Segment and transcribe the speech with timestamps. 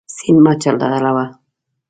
[0.15, 1.25] سیند مه چټلوه.